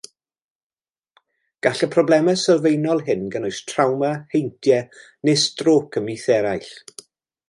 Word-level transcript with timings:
Gall 1.65 1.83
y 1.87 1.89
problemau 1.95 2.39
sylfaenol 2.43 3.03
hyn 3.09 3.27
gynnwys 3.35 3.59
trawma, 3.73 4.09
heintiau, 4.37 4.99
neu 5.29 5.39
strôc 5.43 6.01
ymhlith 6.03 6.27
eraill. 6.37 6.73